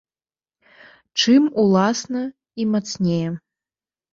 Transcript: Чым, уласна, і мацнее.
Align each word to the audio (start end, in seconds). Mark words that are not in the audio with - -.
Чым, 1.25 1.43
уласна, 1.65 2.23
і 2.65 2.69
мацнее. 2.73 3.25